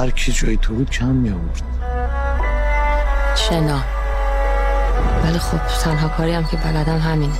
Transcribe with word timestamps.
هر 0.00 0.10
کی 0.10 0.32
جایی 0.32 0.56
تو 0.56 0.74
بود 0.74 0.90
کم 0.90 1.06
می 1.06 1.30
آورد. 1.30 1.62
شنا. 3.36 3.80
ولی 5.24 5.38
خب 5.38 5.58
تنها 5.84 6.08
کاری 6.08 6.32
هم 6.32 6.44
که 6.44 6.56
بلدم 6.56 6.98
همینه. 6.98 7.34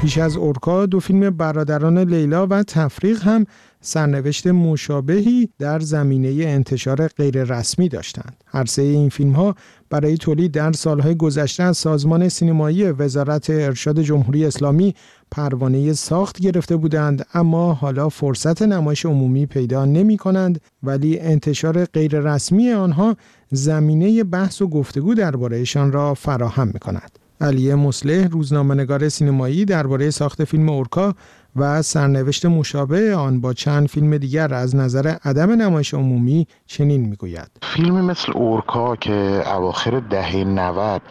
پیش 0.00 0.18
از 0.18 0.36
اورکا 0.36 0.86
دو 0.86 1.00
فیلم 1.00 1.30
برادران 1.30 1.98
لیلا 1.98 2.46
و 2.46 2.62
تفریق 2.62 3.22
هم 3.22 3.46
سرنوشت 3.80 4.46
مشابهی 4.46 5.48
در 5.58 5.80
زمینه 5.80 6.28
انتشار 6.28 7.08
غیررسمی 7.08 7.88
داشتند. 7.88 8.36
هر 8.46 8.64
سه 8.64 8.82
این 8.82 9.08
فیلم 9.08 9.32
ها 9.32 9.54
برای 9.90 10.16
تولید 10.16 10.52
در 10.52 10.72
سالهای 10.72 11.16
گذشته 11.16 11.62
از 11.62 11.78
سازمان 11.78 12.28
سینمایی 12.28 12.84
وزارت 12.84 13.50
ارشاد 13.50 14.00
جمهوری 14.00 14.44
اسلامی 14.46 14.94
پروانه 15.30 15.92
ساخت 15.92 16.40
گرفته 16.40 16.76
بودند 16.76 17.26
اما 17.34 17.74
حالا 17.74 18.08
فرصت 18.08 18.62
نمایش 18.62 19.06
عمومی 19.06 19.46
پیدا 19.46 19.84
نمی 19.84 20.16
کنند 20.16 20.60
ولی 20.82 21.18
انتشار 21.18 21.84
غیررسمی 21.84 22.72
آنها 22.72 23.16
زمینه 23.50 24.24
بحث 24.24 24.62
و 24.62 24.68
گفتگو 24.68 25.14
دربارهشان 25.14 25.92
را 25.92 26.14
فراهم 26.14 26.66
می 26.66 26.78
کند. 26.78 27.29
علی 27.40 27.74
مسلح 27.74 28.28
روزنامه‌نگار 28.28 29.08
سینمایی 29.08 29.64
درباره 29.64 30.10
ساخت 30.10 30.44
فیلم 30.44 30.68
اورکا 30.68 31.14
و 31.56 31.82
سرنوشت 31.82 32.46
مشابه 32.46 33.16
آن 33.16 33.40
با 33.40 33.52
چند 33.52 33.88
فیلم 33.88 34.18
دیگر 34.18 34.54
از 34.54 34.76
نظر 34.76 35.14
عدم 35.24 35.50
نمایش 35.50 35.94
عمومی 35.94 36.46
چنین 36.66 37.00
می‌گوید. 37.00 37.50
فیلمی 37.62 38.00
مثل 38.00 38.32
اورکا 38.32 38.96
که 38.96 39.42
اواخر 39.46 40.00
دهه 40.00 40.36
90 40.36 41.02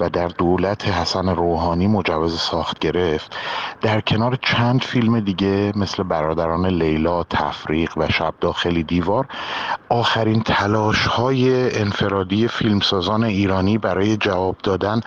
و 0.00 0.08
در 0.08 0.28
دولت 0.28 0.88
حسن 0.88 1.28
روحانی 1.28 1.86
مجوز 1.86 2.40
ساخت 2.40 2.78
گرفت 2.78 3.36
در 3.80 4.00
کنار 4.00 4.38
چند 4.42 4.82
فیلم 4.82 5.20
دیگه 5.20 5.72
مثل 5.76 6.02
برادران 6.02 6.66
لیلا 6.66 7.24
تفریق 7.24 7.98
و 7.98 8.08
شب 8.08 8.34
داخلی 8.40 8.82
دیوار 8.82 9.26
آخرین 9.88 10.42
تلاش 10.42 11.06
های 11.06 11.78
انفرادی 11.80 12.48
فیلمسازان 12.48 13.24
ایرانی 13.24 13.78
برای 13.78 14.16
جواب 14.16 14.56
دادن 14.62 15.00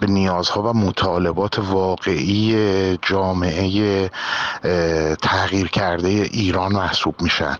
به 0.00 0.06
نیازها 0.06 0.62
و 0.62 0.76
مطالبات 0.76 1.58
واقعی 1.58 2.56
جامعه 3.02 4.10
تغییر 5.22 5.68
کرده 5.68 6.08
ایران 6.08 6.72
محسوب 6.72 7.14
میشن. 7.22 7.56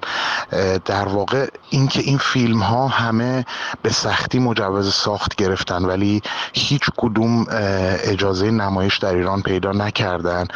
در 0.84 1.08
واقع 1.08 1.46
اینکه 1.70 2.00
این 2.00 2.18
فیلم 2.18 2.62
ها 2.62 2.88
همه 2.88 3.44
به 3.82 3.90
سختی 3.90 4.38
مجوز 4.38 4.94
ساخت 4.94 5.34
گرفتن 5.34 5.84
ولی 5.84 6.22
هیچ 6.52 6.82
کدوم 6.96 7.46
اجازه 8.04 8.50
نمایش 8.50 8.98
در 8.98 9.14
ایران 9.14 9.42
پیدا 9.42 9.72
نکردن 9.72 10.46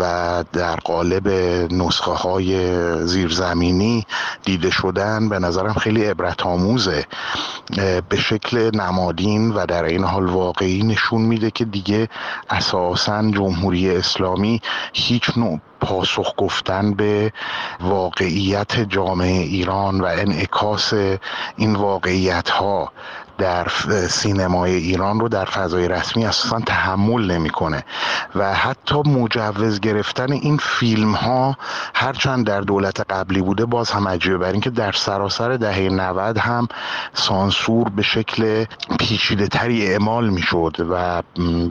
و 0.00 0.44
در 0.52 0.76
قالب 0.76 1.28
نسخه 1.72 2.12
های 2.12 2.56
زیرزمینی 3.06 4.06
دیده 4.42 4.70
شدن 4.70 5.28
به 5.28 5.38
نظرم 5.38 5.74
خیلی 5.74 6.04
عبرت 6.04 6.46
آموزه. 6.46 7.06
به 8.08 8.16
شکل 8.16 8.76
نمادین 8.76 9.50
و 9.50 9.66
در 9.66 9.84
این 9.84 10.04
حال 10.04 10.26
واقعی 10.26 10.82
نشون 10.82 11.22
میده 11.22 11.50
که 11.50 11.64
دیگه 11.64 12.08
اساسا 12.50 13.30
جمهوری 13.30 13.96
اسلامی 13.96 14.60
هیچ 14.92 15.38
نوع 15.38 15.60
پاسخ 15.80 16.34
گفتن 16.36 16.94
به 16.94 17.32
واقعیت 17.80 18.80
جامعه 18.80 19.40
ایران 19.42 20.00
و 20.00 20.04
انعکاس 20.04 20.92
این 21.56 21.76
واقعیت 21.76 22.48
ها 22.48 22.92
در 23.38 23.66
سینمای 24.08 24.74
ایران 24.74 25.20
رو 25.20 25.28
در 25.28 25.44
فضای 25.44 25.88
رسمی 25.88 26.26
اساسا 26.26 26.60
تحمل 26.60 27.30
نمی‌کنه 27.30 27.84
و 28.34 28.54
حتی 28.54 29.02
مجوز 29.06 29.80
گرفتن 29.80 30.32
این 30.32 30.56
فیلم 30.56 31.12
ها 31.12 31.56
هرچند 31.94 32.46
در 32.46 32.60
دولت 32.60 33.00
قبلی 33.00 33.42
بوده 33.42 33.64
باز 33.64 33.90
هم 33.90 34.08
عجیبه. 34.08 34.38
بر 34.38 34.52
اینکه 34.52 34.70
در 34.70 34.92
سراسر 34.92 35.56
دهه 35.56 35.78
90 35.78 36.38
هم 36.38 36.68
سانسور 37.12 37.88
به 37.88 38.02
شکل 38.02 38.64
پیچیده 38.98 39.48
تری 39.48 39.86
اعمال 39.86 40.28
می‌شد 40.28 40.76
و 40.90 41.22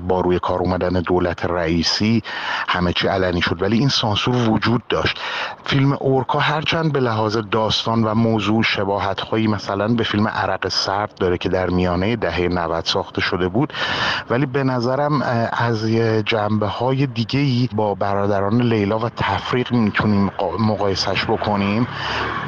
با 0.07 0.21
روی 0.21 0.39
کار 0.39 0.59
اومدن 0.59 0.89
دولت 0.89 1.45
رئیسی 1.45 2.23
همه 2.67 2.93
چی 2.93 3.07
علنی 3.07 3.41
شد. 3.41 3.61
ولی 3.61 3.77
این 3.77 3.89
سانسور 3.89 4.49
وجود 4.49 4.87
داشت. 4.89 5.19
فیلم 5.65 5.97
اورکا 5.99 6.39
هرچند 6.39 6.93
به 6.93 6.99
لحاظ 6.99 7.37
داستان 7.51 8.03
و 8.03 8.13
موضوع 8.13 8.63
شباهت 8.63 9.21
هایی 9.21 9.47
مثلا 9.47 9.87
به 9.87 10.03
فیلم 10.03 10.27
عرق 10.27 10.67
سرد 10.67 11.15
داره 11.15 11.37
که 11.37 11.49
در 11.55 11.69
میانه 11.69 12.15
دهه 12.15 12.41
90 12.41 12.85
ساخته 12.85 13.21
شده 13.21 13.47
بود. 13.47 13.73
ولی 14.29 14.45
به 14.45 14.63
نظرم 14.63 15.21
از 15.51 15.85
جنبه 16.25 16.67
های 16.67 17.05
دیگه 17.05 17.39
ای 17.39 17.69
با 17.75 17.95
برادران 17.95 18.61
لیلا 18.61 18.99
و 18.99 19.09
تفریق 19.09 19.73
می‌تونیم 19.73 20.31
مقایسش 20.59 21.25
بکنیم. 21.25 21.87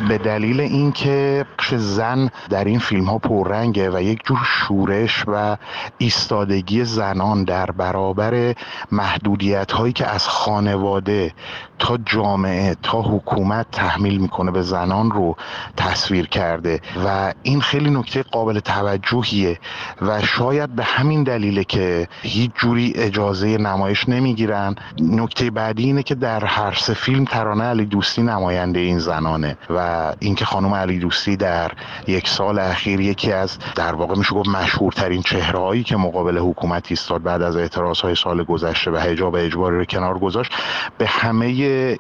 به 0.10 0.18
دلیل 0.18 0.60
اینکه 0.62 1.46
زن 1.72 2.30
در 2.50 2.64
این 2.64 2.80
فیلم 2.80 3.06
ها 3.06 3.18
پررنگه 3.18 3.90
و 3.90 4.02
یک 4.02 4.26
جور 4.26 4.40
شورش 4.44 5.24
و 5.28 5.58
ایستادگی 5.98 6.86
زنان 6.86 7.44
در 7.44 7.72
برابر 7.72 8.56
محدودیت 8.92 9.72
هایی 9.72 9.94
که 9.94 10.08
از 10.08 10.28
خانواده 10.28 11.34
تا 11.80 11.98
جامعه 11.98 12.76
تا 12.84 13.02
حکومت 13.02 13.66
تحمیل 13.72 14.18
می‌کنه 14.18 14.52
به 14.52 14.62
زنان 14.62 15.12
رو 15.12 15.36
تصویر 15.78 16.28
کرده 16.28 16.82
و 17.06 17.34
این 17.44 17.62
خیلی 17.62 17.90
نکته 17.90 18.24
قابل 18.24 18.60
توجهیه 18.60 19.60
و 20.02 20.22
شاید 20.22 20.76
به 20.76 20.84
همین 20.84 21.24
دلیله 21.24 21.64
که 21.64 22.08
هیچ 22.22 22.52
جوری 22.56 22.94
اجازه 22.96 23.58
نمایش 23.58 24.10
نمی‌گیرن. 24.10 24.76
نکته 25.02 25.52
بعدی 25.52 25.84
اینه 25.84 26.04
که 26.04 26.16
در 26.16 26.46
هر 26.46 26.74
سه 26.74 26.94
فیلم 26.94 27.26
ترانه 27.26 27.64
علی 27.64 27.86
دوستی 27.86 28.22
نماینده 28.22 28.80
این 28.80 29.00
زنانه 29.00 29.58
و 29.70 30.14
اینکه 30.20 30.46
خانم 30.46 30.74
علی 30.74 31.00
دوستی 31.00 31.38
در 31.38 31.72
یک 32.08 32.30
سال 32.30 32.60
اخیر 32.60 33.00
یکی 33.00 33.32
از 33.32 33.58
در 33.76 33.96
واقع 33.96 34.16
میشه 34.16 34.36
گفت 34.36 34.50
مشهورترین 34.50 35.22
چهرهایی 35.22 35.84
که 35.84 35.98
مقابل 35.98 36.38
حکومت 36.38 36.86
ایستاد 36.90 37.24
بعد 37.24 37.42
از 37.42 37.56
اعتراض 37.58 38.02
های 38.02 38.16
سال 38.16 38.44
گذشته 38.44 38.92
و 38.92 38.98
حجاب 38.98 39.36
اجباری 39.36 39.78
رو 39.78 39.86
کنار 39.86 40.20
گذاشت 40.20 40.52
به 40.98 41.08
همه 41.08 41.46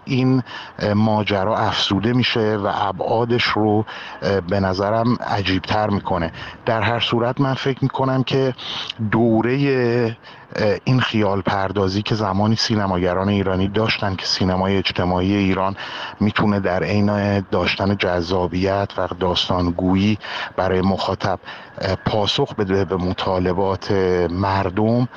این 0.06 0.44
ماجرا 0.96 1.58
افزوده 1.58 2.14
میشه 2.14 2.56
و 2.58 2.72
ابعادش 2.74 3.44
رو 3.44 3.86
به 4.50 4.60
نظرم 4.60 5.16
عجیبتر 5.16 5.90
می‌کنه. 5.90 6.32
در 6.66 6.82
هر 6.82 7.00
صورت 7.00 7.42
من 7.42 7.54
فکر 7.54 7.80
می‌کنم 7.82 8.24
که 8.24 8.54
دوره 9.12 10.18
این 10.84 11.00
خیال 11.00 11.42
پردازی 11.42 12.02
که 12.02 12.16
زمانی 12.16 12.56
سینماگران 12.56 13.30
ایرانی 13.30 13.68
داشتن 13.68 14.16
که 14.16 14.26
سینمای 14.26 14.78
اجتماعی 14.78 15.36
ایران 15.36 15.76
می‌تونه 16.20 16.60
در 16.60 16.84
عین 16.84 17.40
داشتن 17.40 17.98
جذابیت 17.98 18.90
و 18.98 19.08
داستانگویی 19.20 20.18
برای 20.56 20.82
مخاطب 20.82 21.40
پاسخ 22.06 22.56
بده 22.56 22.86
به 22.86 22.96
مطالبات 22.98 23.92
مردم 24.32 25.08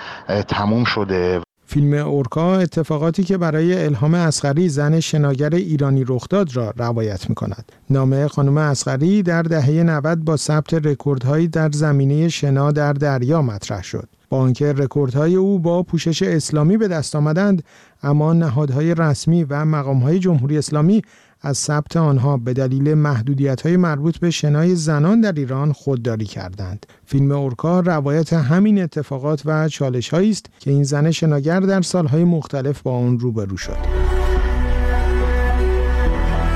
تموم 0.48 0.84
شده. 0.84 1.40
فیلم 1.72 1.92
اورکا 1.92 2.58
اتفاقاتی 2.58 3.24
که 3.24 3.38
برای 3.38 3.84
الهام 3.84 4.14
اصغری 4.14 4.68
زن 4.68 5.00
شناگر 5.00 5.54
ایرانی 5.54 6.04
رخ 6.08 6.28
داد 6.30 6.56
را 6.56 6.74
روایت 6.76 7.28
می 7.28 7.34
کند. 7.34 7.72
نام 7.90 8.28
خانم 8.28 8.56
اصغری 8.56 9.22
در 9.22 9.42
دهه 9.42 9.70
90 9.70 10.24
با 10.24 10.36
ثبت 10.36 10.74
رکوردهایی 10.74 11.48
در 11.48 11.70
زمینه 11.70 12.28
شنا 12.28 12.72
در 12.72 12.92
دریا 12.92 13.42
مطرح 13.42 13.82
شد. 13.82 14.08
با 14.30 14.38
آنکه 14.38 14.72
رکوردهای 14.72 15.34
او 15.34 15.58
با 15.58 15.82
پوشش 15.82 16.22
اسلامی 16.22 16.76
به 16.76 16.88
دست 16.88 17.16
آمدند 17.16 17.62
اما 18.02 18.32
نهادهای 18.32 18.94
رسمی 18.94 19.44
و 19.44 19.64
مقامهای 19.64 20.18
جمهوری 20.18 20.58
اسلامی 20.58 21.02
از 21.42 21.58
ثبت 21.58 21.96
آنها 21.96 22.36
به 22.36 22.52
دلیل 22.52 22.94
محدودیت 22.94 23.62
های 23.62 23.76
مربوط 23.76 24.18
به 24.18 24.30
شنای 24.30 24.74
زنان 24.74 25.20
در 25.20 25.32
ایران 25.32 25.72
خودداری 25.72 26.24
کردند. 26.24 26.86
فیلم 27.06 27.32
اورکا 27.32 27.80
روایت 27.80 28.32
همین 28.32 28.82
اتفاقات 28.82 29.42
و 29.44 29.68
چالش 29.68 30.14
است 30.14 30.46
که 30.58 30.70
این 30.70 30.84
زن 30.84 31.10
شناگر 31.10 31.60
در 31.60 31.82
سالهای 31.82 32.24
مختلف 32.24 32.82
با 32.82 32.92
آن 32.98 33.18
روبرو 33.18 33.56
شد. 33.56 33.76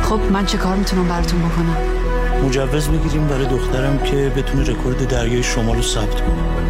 خب 0.03 0.33
من 0.33 0.47
چه 0.47 0.59
کار 0.59 0.77
می‌تونم 0.77 1.09
براتون 1.09 1.41
بکنم؟ 1.41 1.77
مجوز 2.47 2.89
بگیریم 2.89 3.27
برای 3.27 3.47
دخترم 3.47 3.99
که 3.99 4.33
بتونه 4.37 4.71
رکورد 4.71 5.09
دریای 5.09 5.43
شمال 5.43 5.77
رو 5.77 5.83
ثبت 5.83 6.21
کنه. 6.21 6.64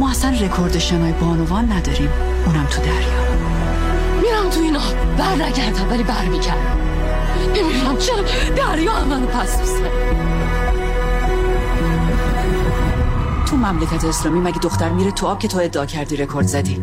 ما 0.00 0.10
اصلا 0.10 0.30
رکورد 0.40 0.78
شنای 0.78 1.12
بانوان 1.12 1.72
نداریم. 1.72 2.08
اونم 2.46 2.66
تو 2.66 2.82
دریا. 2.82 3.22
میرم 4.22 4.50
تو 4.50 4.60
اینا. 4.60 5.12
بر 5.18 5.34
نگردم 5.34 5.90
ولی 5.90 6.02
بر 6.02 6.24
میگردم 6.24 6.82
نمی‌دونم 7.48 7.96
چرا 7.98 8.24
دریا 8.56 8.92
هم 8.92 9.08
منو 9.08 9.26
پس 9.26 9.60
میزنه 9.60 9.90
تو 13.46 13.56
مملکت 13.56 14.04
اسلامی 14.04 14.40
مگه 14.40 14.58
دختر 14.58 14.88
میره 14.88 15.10
تو 15.10 15.26
آب 15.26 15.38
که 15.38 15.48
تو 15.48 15.58
ادعا 15.58 15.86
کردی 15.86 16.16
رکورد 16.16 16.46
زدی؟ 16.46 16.82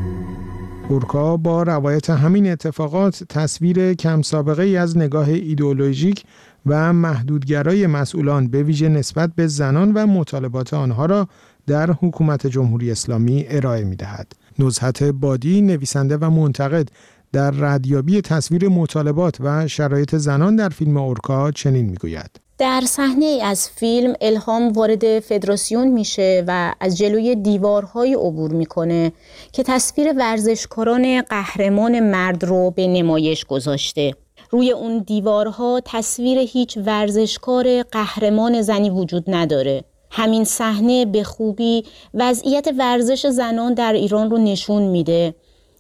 اورکا 0.90 1.38
با 1.38 1.64
روایت 1.64 2.10
همین 2.10 2.52
اتفاقات 2.52 3.24
تصویر 3.30 3.94
کم 3.94 4.22
سابقه 4.22 4.64
ای 4.64 4.78
از 4.78 4.98
نگاه 4.98 5.30
ایدئولوژیک 5.30 6.24
و 6.66 6.94
محدودگرای 6.94 7.88
مسئولان 7.88 8.48
به 8.48 8.64
ویژه 8.64 8.90
نسبت 8.90 9.32
به 9.36 9.48
زنان 9.48 9.94
و 9.94 10.08
مطالبات 10.08 10.74
آنها 10.74 11.06
را 11.06 11.28
در 11.70 11.92
حکومت 11.92 12.48
جمهوری 12.48 12.92
اسلامی 12.92 13.46
ارائه 13.50 13.84
می 13.84 13.96
دهد. 13.96 14.34
نزهت 14.60 15.04
بادی 15.04 15.62
نویسنده 15.62 16.18
و 16.18 16.30
منتقد 16.30 16.90
در 17.34 17.52
ردیابی 17.52 18.22
تصویر 18.22 18.68
مطالبات 18.68 19.36
و 19.40 19.68
شرایط 19.68 20.16
زنان 20.16 20.56
در 20.56 20.70
فیلم 20.70 20.98
اورکا 20.98 21.52
چنین 21.52 21.86
می‌گوید 21.86 22.40
در 22.58 22.82
صحنه 22.86 23.40
از 23.44 23.70
فیلم 23.70 24.14
الهام 24.22 24.72
وارد 24.72 25.20
فدراسیون 25.20 25.88
میشه 25.88 26.44
و 26.48 26.74
از 26.80 26.98
جلوی 26.98 27.36
دیوارهای 27.36 28.14
عبور 28.14 28.52
می‌کنه 28.52 29.12
که 29.52 29.64
تصویر 29.64 30.14
ورزشکاران 30.18 31.22
قهرمان 31.22 32.00
مرد 32.00 32.44
رو 32.46 32.72
به 32.72 32.88
نمایش 32.88 33.46
گذاشته. 33.46 34.14
روی 34.52 34.72
اون 34.72 35.04
دیوارها 35.08 35.82
تصویر 35.86 36.38
هیچ 36.38 36.78
ورزشکار 36.86 37.84
قهرمان 37.84 38.62
زنی 38.62 38.90
وجود 38.90 39.24
نداره. 39.28 39.84
همین 40.12 40.44
صحنه 40.44 41.06
به 41.06 41.24
خوبی 41.24 41.84
وضعیت 42.14 42.68
ورزش 42.78 43.28
زنان 43.28 43.74
در 43.74 43.94
ایران 43.94 44.30
رو 44.30 44.38
نشون 44.38 44.82
میده. 44.84 45.36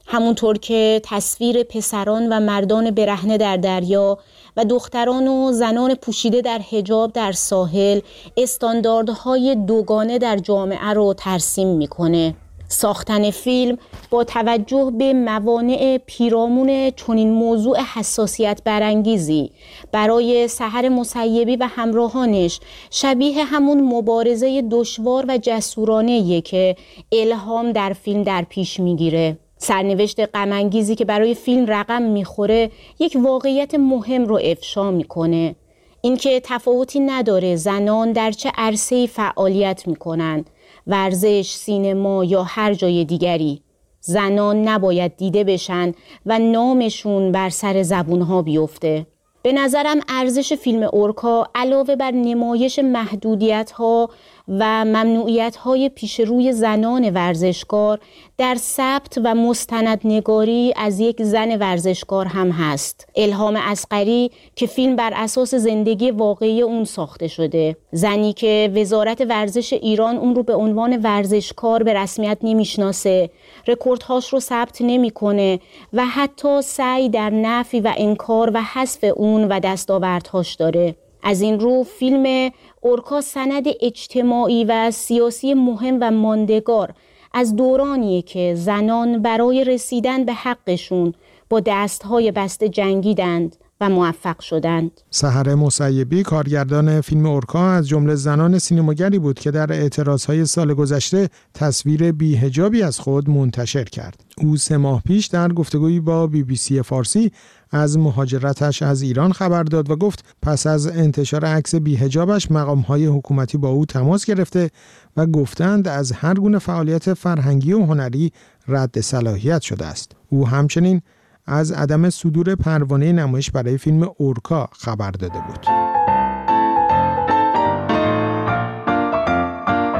همونطور 0.07 0.57
که 0.57 1.01
تصویر 1.03 1.63
پسران 1.63 2.29
و 2.29 2.39
مردان 2.39 2.91
برهنه 2.91 3.37
در 3.37 3.57
دریا 3.57 4.17
و 4.57 4.65
دختران 4.65 5.27
و 5.27 5.51
زنان 5.51 5.95
پوشیده 5.95 6.41
در 6.41 6.59
حجاب 6.59 7.13
در 7.13 7.31
ساحل 7.31 7.99
استانداردهای 8.37 9.55
دوگانه 9.55 10.17
در 10.17 10.37
جامعه 10.37 10.89
رو 10.93 11.13
ترسیم 11.13 11.67
می‌کنه. 11.67 12.35
ساختن 12.71 13.31
فیلم 13.31 13.77
با 14.09 14.23
توجه 14.23 14.91
به 14.97 15.13
موانع 15.13 15.99
پیرامون 16.05 16.91
چنین 16.91 17.31
موضوع 17.31 17.79
حساسیت 17.93 18.61
برانگیزی. 18.65 19.51
برای 19.91 20.47
سحر 20.47 20.89
مسیبی 20.89 21.55
و 21.55 21.67
همراهانش 21.69 22.59
شبیه 22.89 23.43
همون 23.43 23.81
مبارزه 23.81 24.63
دشوار 24.71 25.25
و 25.27 25.37
جسورانه 25.37 26.41
که 26.41 26.75
الهام 27.11 27.71
در 27.71 27.93
فیلم 27.93 28.23
در 28.23 28.45
پیش 28.49 28.79
می‌گیره. 28.79 29.37
سرنوشت 29.57 30.19
غمانگیزی 30.19 30.95
که 30.95 31.05
برای 31.05 31.35
فیلم 31.35 31.65
رقم 31.67 32.01
می‌خوره 32.01 32.71
یک 32.99 33.17
واقعیت 33.23 33.75
مهم 33.75 34.25
رو 34.25 34.39
افشا 34.43 34.91
می‌کنه. 34.91 35.55
اینکه 36.01 36.41
تفاوتی 36.43 36.99
نداره 36.99 37.55
زنان 37.55 38.11
در 38.11 38.31
چه 38.31 38.51
عرصه‌ای 38.57 39.07
فعالیت 39.07 39.87
می‌کنند. 39.87 40.49
ورزش، 40.89 41.51
سینما 41.51 42.25
یا 42.25 42.43
هر 42.43 42.73
جای 42.73 43.05
دیگری. 43.05 43.61
زنان 44.01 44.67
نباید 44.67 45.17
دیده 45.17 45.43
بشن 45.43 45.93
و 46.25 46.39
نامشون 46.39 47.31
بر 47.31 47.49
سر 47.49 47.83
زبونها 47.83 48.41
بیفته. 48.41 49.05
به 49.41 49.53
نظرم 49.53 49.99
ارزش 50.09 50.53
فیلم 50.53 50.89
اورکا 50.93 51.47
علاوه 51.55 51.95
بر 51.95 52.11
نمایش 52.11 52.79
محدودیت 52.79 53.71
ها 53.71 54.09
و 54.49 54.85
ممنوعیت 54.85 55.55
های 55.55 55.89
پیش 55.89 56.19
روی 56.19 56.53
زنان 56.53 57.09
ورزشکار 57.09 57.99
در 58.37 58.55
ثبت 58.55 59.19
و 59.23 59.35
مستندنگاری 59.35 60.73
از 60.75 60.99
یک 60.99 61.23
زن 61.23 61.57
ورزشکار 61.57 62.25
هم 62.25 62.51
هست. 62.51 63.07
الهام 63.15 63.55
اسقری 63.55 64.31
که 64.55 64.67
فیلم 64.67 64.95
بر 64.95 65.11
اساس 65.15 65.55
زندگی 65.55 66.11
واقعی 66.11 66.61
اون 66.61 66.83
ساخته 66.83 67.27
شده. 67.27 67.75
زنی 67.91 68.33
که 68.33 68.71
وزارت 68.75 69.21
ورزش 69.21 69.73
ایران 69.73 70.17
اون 70.17 70.35
رو 70.35 70.43
به 70.43 70.55
عنوان 70.55 70.97
ورزشکار 71.03 71.83
به 71.83 71.93
رسمیت 71.93 72.37
نمی‌شناسه 72.43 73.29
رکوردهاش 73.67 74.33
رو 74.33 74.39
ثبت 74.39 74.77
نمی‌کنه 74.81 75.59
و 75.93 76.05
حتی 76.05 76.61
سعی 76.61 77.09
در 77.09 77.29
نفی 77.29 77.79
و 77.79 77.93
انکار 77.97 78.51
و 78.53 78.61
حذف 78.73 79.05
اون 79.15 79.47
و 79.47 79.59
دستاوردهاش 79.59 80.55
داره. 80.55 80.95
از 81.23 81.41
این 81.41 81.59
رو 81.59 81.83
فیلم 81.83 82.51
اورکا 82.81 83.21
سند 83.21 83.63
اجتماعی 83.81 84.65
و 84.65 84.91
سیاسی 84.91 85.53
مهم 85.53 85.97
و 86.01 86.11
ماندگار 86.11 86.93
از 87.33 87.55
دورانیه 87.55 88.21
که 88.21 88.55
زنان 88.57 89.21
برای 89.21 89.63
رسیدن 89.63 90.25
به 90.25 90.33
حقشون 90.33 91.13
با 91.49 91.59
دستهای 91.59 92.31
بسته 92.31 92.69
جنگیدند 92.69 93.55
و 93.81 93.89
موفق 93.89 94.39
شدند. 94.39 94.91
سحر 95.09 95.55
مسیبی 95.55 96.23
کارگردان 96.23 97.01
فیلم 97.01 97.25
اورکا 97.25 97.71
از 97.71 97.87
جمله 97.87 98.15
زنان 98.15 98.59
سینماگری 98.59 99.19
بود 99.19 99.39
که 99.39 99.51
در 99.51 99.73
اعتراضهای 99.73 100.45
سال 100.45 100.73
گذشته 100.73 101.29
تصویر 101.53 102.11
بی‌حجابی 102.11 102.83
از 102.83 102.99
خود 102.99 103.29
منتشر 103.29 103.83
کرد. 103.83 104.23
او 104.37 104.57
سه 104.57 104.77
ماه 104.77 105.01
پیش 105.05 105.27
در 105.27 105.51
گفتگویی 105.51 105.99
با 105.99 106.27
بی 106.27 106.43
بی 106.43 106.55
سی 106.55 106.81
فارسی 106.81 107.31
از 107.71 107.97
مهاجرتش 107.97 108.81
از 108.81 109.01
ایران 109.01 109.33
خبر 109.33 109.63
داد 109.63 109.89
و 109.89 109.95
گفت 109.95 110.25
پس 110.41 110.67
از 110.67 110.87
انتشار 110.87 111.45
عکس 111.45 111.75
بیهجابش 111.75 112.51
مقامهای 112.51 113.05
حکومتی 113.05 113.57
با 113.57 113.69
او 113.69 113.85
تماس 113.85 114.25
گرفته 114.25 114.69
و 115.17 115.25
گفتند 115.25 115.87
از 115.87 116.11
هر 116.11 116.33
گونه 116.33 116.59
فعالیت 116.59 117.13
فرهنگی 117.13 117.73
و 117.73 117.85
هنری 117.85 118.31
رد 118.67 119.01
صلاحیت 119.01 119.61
شده 119.61 119.85
است. 119.85 120.11
او 120.29 120.47
همچنین 120.47 121.01
از 121.45 121.71
عدم 121.71 122.09
صدور 122.09 122.55
پروانه 122.55 123.11
نمایش 123.11 123.51
برای 123.51 123.77
فیلم 123.77 124.09
اورکا 124.17 124.69
خبر 124.71 125.11
داده 125.11 125.39
بود. 125.47 125.65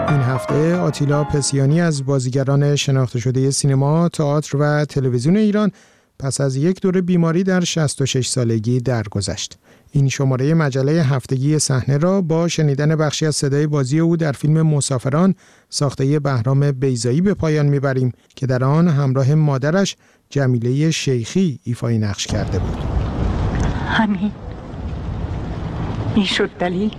این 0.10 0.21
هفته 0.21 0.75
آتیلا 0.75 1.24
پسیانی 1.24 1.81
از 1.81 2.06
بازیگران 2.06 2.75
شناخته 2.75 3.19
شده 3.19 3.51
سینما، 3.51 4.10
تئاتر 4.10 4.57
و 4.57 4.86
تلویزیون 4.86 5.38
ایران 5.38 5.71
پس 6.19 6.42
از 6.42 6.56
یک 6.56 6.81
دور 6.81 7.01
بیماری 7.01 7.44
در 7.44 7.62
66 7.62 8.27
سالگی 8.27 8.80
درگذشت. 8.80 9.57
این 9.92 10.10
شماره 10.10 10.54
مجله 10.54 10.92
هفتگی 10.92 11.60
صحنه 11.60 11.98
را 11.98 12.21
با 12.21 12.48
شنیدن 12.48 12.95
بخشی 12.95 13.25
از 13.25 13.36
صدای 13.36 13.68
بازی 13.68 14.00
او 14.00 14.18
در 14.18 14.31
فیلم 14.31 14.62
مسافران 14.62 15.36
ساخته 15.69 16.19
بهرام 16.19 16.71
بیزایی 16.71 17.21
به 17.21 17.33
پایان 17.33 17.66
می‌بریم 17.66 18.12
که 18.36 18.48
در 18.48 18.63
آن 18.63 18.88
همراه 18.88 19.36
مادرش 19.36 19.95
جمیله 20.30 20.92
شیخی 20.92 21.60
ایفای 21.63 21.98
نقش 21.98 22.27
کرده 22.27 22.60
بود 22.60 22.77
همین 23.88 24.31
این 26.16 26.25
شد 26.25 26.50
دلیل 26.60 26.92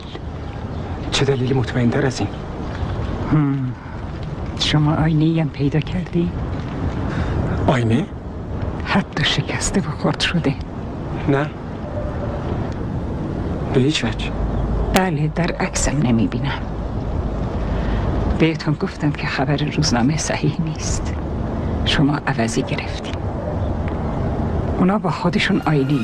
چه 1.10 1.24
دلیلی 1.24 1.54
مطمئن 1.54 1.90
تر 1.90 2.06
از 2.06 2.20
این 2.20 2.28
شما 4.58 4.94
آینه 4.94 5.42
هم 5.42 5.48
پیدا 5.48 5.80
کردی؟ 5.80 6.30
آینه؟ 7.66 8.06
حتی 8.90 9.24
شکسته 9.24 9.80
و 9.80 9.90
خورد 10.02 10.20
شده. 10.20 10.54
نه. 11.28 11.50
به 13.74 13.80
هیچ 13.80 14.04
وجه. 14.04 14.30
بله 14.94 15.28
در 15.28 15.52
عکسم 15.52 15.98
نمی 16.02 16.26
بینم 16.26 16.60
بهتون 18.38 18.74
گفتم 18.74 19.10
که 19.10 19.26
خبر 19.26 19.56
روزنامه 19.56 20.16
صحیح 20.16 20.60
نیست. 20.60 21.14
شما 21.84 22.16
عوضی 22.26 22.62
گرفتی 22.62 23.12
اونا 24.78 24.98
با 24.98 25.10
خودشون 25.10 25.62
آیدی 25.66 26.00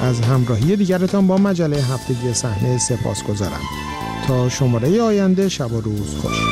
از 0.00 0.20
همراهی 0.20 0.76
دیگرتان 0.76 1.26
با 1.26 1.36
مجله 1.36 1.76
هفتگی 1.76 2.32
صحنه 2.32 2.78
سپاس 2.78 3.24
گذارم 3.24 3.60
تا 4.26 4.48
شماره 4.48 5.02
آینده 5.02 5.48
شب 5.48 5.72
و 5.72 5.80
روز 5.80 6.16
خوش. 6.16 6.47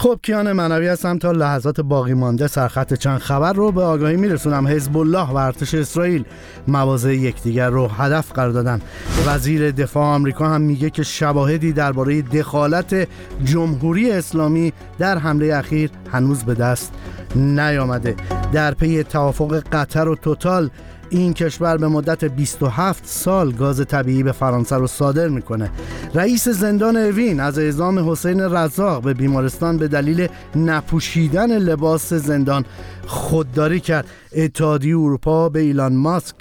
خب 0.00 0.20
کیان 0.22 0.52
منوی 0.52 0.88
هستم 0.88 1.18
تا 1.18 1.32
لحظات 1.32 1.80
باقی 1.80 2.14
مانده 2.14 2.46
سرخط 2.46 2.94
چند 2.94 3.18
خبر 3.18 3.52
رو 3.52 3.72
به 3.72 3.82
آگاهی 3.82 4.16
میرسونم. 4.16 4.66
حزب 4.66 4.96
الله 4.96 5.28
و 5.28 5.36
ارتش 5.36 5.74
اسرائیل 5.74 6.24
مواضع 6.68 7.14
یکدیگر 7.14 7.70
رو 7.70 7.88
هدف 7.88 8.32
قرار 8.32 8.50
دادن. 8.50 8.80
وزیر 9.26 9.70
دفاع 9.70 10.04
آمریکا 10.04 10.48
هم 10.48 10.60
میگه 10.60 10.90
که 10.90 11.02
شواهدی 11.02 11.72
درباره 11.72 12.22
دخالت 12.22 13.08
جمهوری 13.44 14.10
اسلامی 14.10 14.72
در 14.98 15.18
حمله 15.18 15.56
اخیر 15.56 15.90
هنوز 16.12 16.44
به 16.44 16.54
دست 16.54 16.92
نیامده. 17.36 18.16
در 18.52 18.74
پی 18.74 19.02
توافق 19.02 19.62
قطر 19.72 20.08
و 20.08 20.14
توتال 20.14 20.70
این 21.10 21.34
کشور 21.34 21.76
به 21.76 21.88
مدت 21.88 22.24
27 22.24 23.06
سال 23.06 23.52
گاز 23.52 23.86
طبیعی 23.86 24.22
به 24.22 24.32
فرانسه 24.32 24.76
رو 24.76 24.86
صادر 24.86 25.28
می‌کنه. 25.28 25.70
رئیس 26.14 26.48
زندان 26.48 26.96
اوین 26.96 27.40
از 27.40 27.58
اعزام 27.58 28.10
حسین 28.10 28.40
رزاق 28.40 29.02
به 29.02 29.14
بیمارستان 29.14 29.78
به 29.78 29.88
دلیل 29.88 30.28
نپوشیدن 30.56 31.58
لباس 31.58 32.12
زندان 32.12 32.64
خودداری 33.06 33.80
کرد. 33.80 34.06
اتحادیه 34.36 34.98
اروپا 34.98 35.48
به 35.48 35.60
ایلان 35.60 35.96
ماسک 35.96 36.36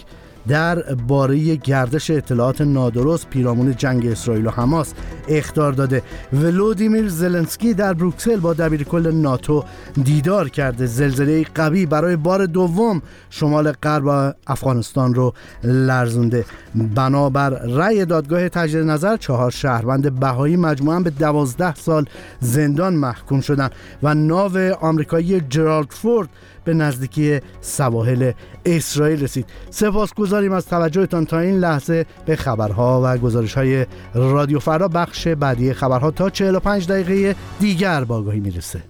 در 0.47 0.93
باره 0.93 1.55
گردش 1.55 2.09
اطلاعات 2.11 2.61
نادرست 2.61 3.29
پیرامون 3.29 3.75
جنگ 3.75 4.07
اسرائیل 4.07 4.47
و 4.47 4.49
حماس 4.49 4.93
اختار 5.27 5.71
داده. 5.71 6.03
ولودیمیر 6.33 7.09
زلنسکی 7.09 7.73
در 7.73 7.93
بروکسل 7.93 8.35
با 8.35 8.53
دبیرکل 8.53 9.11
ناتو 9.11 9.63
دیدار 10.03 10.49
کرده. 10.49 10.85
زلزله 10.85 11.45
قوی 11.55 11.85
برای 11.85 12.15
بار 12.15 12.45
دوم 12.45 13.01
شمال 13.29 13.71
غرب 13.71 14.35
افغانستان 14.47 15.13
رو 15.13 15.33
لرزونده. 15.63 16.45
بنابر 16.75 17.49
رأی 17.49 18.05
دادگاه 18.05 18.49
تجدید 18.49 18.85
نظر 18.85 19.17
چهار 19.17 19.51
شهروند 19.51 20.19
بهایی 20.19 20.55
مجموعا 20.55 20.99
به 20.99 21.09
دوازده 21.09 21.75
سال 21.75 22.05
زندان 22.39 22.93
محکوم 22.93 23.41
شدند 23.41 23.71
و 24.03 24.13
ناو 24.13 24.57
آمریکایی 24.81 25.41
جرالد 25.49 25.91
فورد 25.91 26.29
به 26.63 26.73
نزدیکی 26.73 27.39
سواحل 27.61 28.31
اسرائیل 28.65 29.23
رسید. 29.23 29.45
سپاسگزارم 29.69 30.28
می‌گذاریم 30.29 30.53
از 30.53 30.65
توجهتان 30.65 31.25
تا 31.25 31.39
این 31.39 31.59
لحظه 31.59 32.05
به 32.25 32.35
خبرها 32.35 33.01
و 33.03 33.17
گزارش 33.17 33.53
های 33.53 33.85
رادیو 34.13 34.59
فردا 34.59 34.87
بخش 34.87 35.27
بعدی 35.27 35.73
خبرها 35.73 36.11
تا 36.11 36.29
45 36.29 36.87
دقیقه 36.87 37.35
دیگر 37.59 38.03
با 38.03 38.17
آگاهی 38.17 38.39
می‌رسه. 38.39 38.83